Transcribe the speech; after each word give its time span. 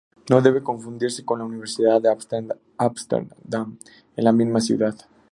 No 0.31 0.41
debe 0.41 0.63
confundirse 0.63 1.23
con 1.23 1.37
la 1.37 1.45
Universidad 1.45 2.01
de 2.01 2.09
Ámsterdam, 2.79 3.77
en 4.15 4.25
la 4.25 4.31
misma 4.31 4.59
ciudad. 4.59 4.95